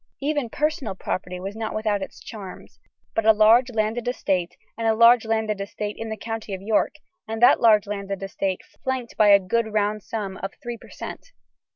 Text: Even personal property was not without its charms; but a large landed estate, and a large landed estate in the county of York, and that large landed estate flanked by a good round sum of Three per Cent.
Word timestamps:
Even 0.19 0.49
personal 0.49 0.95
property 0.95 1.39
was 1.39 1.55
not 1.55 1.75
without 1.75 2.01
its 2.01 2.19
charms; 2.19 2.79
but 3.13 3.23
a 3.23 3.31
large 3.33 3.69
landed 3.69 4.07
estate, 4.07 4.57
and 4.75 4.87
a 4.87 4.95
large 4.95 5.25
landed 5.25 5.61
estate 5.61 5.95
in 5.99 6.09
the 6.09 6.17
county 6.17 6.55
of 6.55 6.61
York, 6.63 6.95
and 7.27 7.39
that 7.39 7.61
large 7.61 7.85
landed 7.85 8.23
estate 8.23 8.61
flanked 8.83 9.15
by 9.15 9.27
a 9.27 9.37
good 9.37 9.71
round 9.73 10.01
sum 10.01 10.37
of 10.37 10.55
Three 10.55 10.79
per 10.79 10.89
Cent. 10.89 11.33